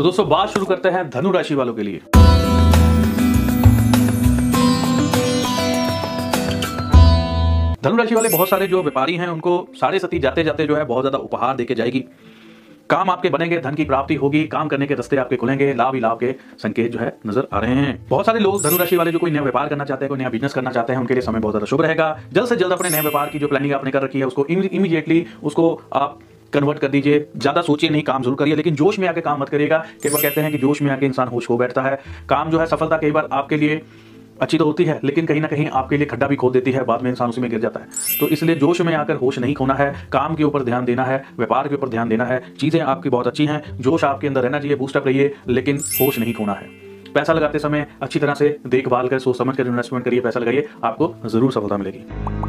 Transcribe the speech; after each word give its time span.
तो 0.00 0.04
दोस्तों, 0.04 0.28
बात 0.28 0.48
शुरू 0.48 0.66
करते 0.66 0.88
हैं 0.88 1.08
धनु 1.10 1.30
राशि 1.30 1.54
वालों 1.54 1.72
के 1.74 1.82
लिए। 1.82 1.98
धनु 7.82 7.96
राशि 7.96 8.14
वाले 8.14 8.28
बहुत 8.28 8.48
सारे 8.48 8.66
जो 8.66 8.80
व्यापारी 8.82 9.16
हैं, 9.16 9.28
उनको 9.28 9.52
साढ़े 9.80 9.98
सती 9.98 10.18
जाते 10.18 10.44
जाते 10.44 10.66
जो 10.66 10.76
है 10.76 10.84
बहुत 10.84 11.02
ज़्यादा 11.02 11.18
उपहार 11.18 11.56
देके 11.56 11.74
जाएगी। 11.74 12.04
काम 12.90 13.10
आपके 13.10 13.28
बनेंगे, 13.28 13.58
धन 13.58 13.74
की 13.74 13.84
प्राप्ति 13.84 14.14
होगी, 14.14 14.44
काम 14.46 14.68
करने 14.68 14.86
के 14.86 14.94
रास्ते 14.94 15.16
आपके 15.18 15.36
खुलेंगे, 15.36 15.72
लाभ 15.74 15.94
ही 15.94 16.00
लाभ 16.00 16.18
के 16.18 16.34
संकेत 16.58 16.90
जो 16.92 16.98
है 16.98 17.12
नज़र 17.26 17.48
आ 17.52 17.60
रहे 17.60 17.74
हैं। 17.74 18.06
बहुत 18.08 18.26
सारे 18.26 18.40
लोग 18.40 18.62
धनु 18.62 18.76
राशि 18.76 18.96
वाले 18.96 19.12
जो 19.12 19.18
कोई 19.18 19.30
नया 19.30 19.42
व्यापार 19.42 19.68
करना 19.68 19.84
चाहते 19.84 20.04
हैं, 20.04 20.08
कोई 20.08 20.18
नया 20.18 20.30
बिज़नेस 20.30 20.54
करना 20.54 20.70
चाहते 20.70 20.92
हैं, 20.92 21.00
उनके 21.00 21.14
लिए 21.14 21.22
समय 21.22 21.40
बहुत 21.40 21.52
ज़्यादा 21.52 21.66
शुभ 21.66 21.82
रहेगा। 21.82 22.18
जल्द 22.32 22.48
से 22.48 22.56
जल्द 22.56 22.72
अपने 22.72 22.90
नए 22.90 23.00
व्यापार 23.02 23.28
की 23.28 23.38
जो 23.38 23.48
प्लानिंग 23.48 23.72
आपने 23.74 23.90
कर 23.90 24.02
रखी 24.02 24.18
है, 24.18 24.24
उसको 24.26 24.46
इमीडिएटली 24.46 25.24
उसको 25.42 25.70
आप 25.94 26.18
कन्वर्ट 26.52 26.78
कर 26.78 26.88
दीजिए। 26.88 27.26
ज़्यादा 27.36 27.62
सोचिए 27.62 27.90
नहीं, 27.90 28.02
काम 28.02 28.22
ज़रूर 28.22 28.36
करिए, 28.36 28.54
लेकिन 28.54 28.74
जोश 28.74 28.98
में 28.98 29.08
आके 29.08 29.20
काम 29.20 29.40
मत 29.40 29.48
करिएगा। 29.48 29.84
कई 30.02 30.08
बार 30.08 30.22
कहते 30.22 30.40
हैं 30.40 30.52
कि 30.52 30.58
जोश 30.58 30.82
में 30.82 30.90
आके 30.90 31.06
इंसान 31.06 31.28
होश 31.28 31.50
हो 31.50 31.56
बैठता 31.58 31.82
है। 31.82 31.98
काम 32.28 32.50
जो 32.50 32.60
है 32.60 32.66
सफलता 32.66 32.96
कई 32.96 33.10
बार 33.10 33.28
आपके 33.32 33.56
लिए 33.56 33.80
अच्छी 34.40 34.58
तो 34.58 34.64
होती 34.64 34.84
है, 34.84 34.98
लेकिन 35.04 35.26
कहीं 35.26 35.40
ना 35.40 35.46
कहीं 35.46 35.66
आपके 35.68 35.96
लिए 35.96 36.06
खड्डा 36.06 36.26
भी 36.26 36.36
खोद 36.36 36.52
देती 36.52 36.72
है, 36.72 36.84
बाद 36.84 37.02
में 37.02 37.10
इंसान 37.10 37.28
उसी 37.28 37.40
में 37.40 37.50
गिर 37.50 37.60
जाता 37.60 37.80
है। 37.80 37.88
तो 38.20 38.28
इसलिए 38.28 38.56
जोश 38.56 38.80
में 38.80 38.94
आकर 38.94 39.16
होश 39.16 39.38
नहीं 39.38 39.54
खोना 39.54 39.74
है, 39.74 39.92
काम 40.12 40.34
के 40.34 40.44
ऊपर 40.44 40.62
ध्यान 40.62 40.84
देना 40.84 41.04
है, 41.04 41.22
व्यापार 41.36 41.68
के 41.68 41.74
ऊपर 41.74 41.88
ध्यान 41.88 42.08
देना 42.08 42.24
है। 42.24 42.42
चीज़ें 42.54 42.80
आपकी 42.80 43.08
बहुत 43.08 43.26
अच्छी 43.26 43.46
हैं, 43.46 43.62
जोश 43.80 44.04
आपके 44.04 44.26
अंदर 44.26 44.42
रहना 44.42 44.58
चाहिए 44.58 44.76
बूस्टअप 44.76 45.06
रहिए, 45.06 45.32
लेकिन 45.48 45.80
होश 46.00 46.18
नहीं 46.18 46.34
खोना 46.34 46.52
है। 46.52 46.68
पैसा 47.14 47.32
लगाते 47.32 47.58
समय 47.58 47.86
अच्छी 48.02 48.18
तरह 48.18 48.34
से 48.34 48.56
देखभाल 48.66 49.08
कर, 49.08 49.18
सोच 49.18 49.38
समझ 49.38 49.56
कर 49.56 49.66
इन्वेस्टमेंट 49.66 50.04
करिए, 50.04 50.20
पैसा 50.20 50.40
लगाइए, 50.40 50.68
आपको 50.84 51.14
ज़रूर 51.26 51.52
सफलता 51.52 51.76
मिलेगी। 51.76 52.39